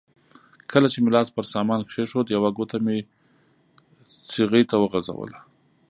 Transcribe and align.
کله 0.71 0.87
چې 0.93 0.99
مې 1.03 1.09
لاس 1.15 1.27
پر 1.35 1.45
سامان 1.53 1.79
کېښود 1.89 2.27
یوه 2.35 2.49
ګوته 2.57 2.77
مې 2.85 2.97
څغۍ 4.29 4.63
ته 4.69 4.75
وغځوله. 4.77 5.39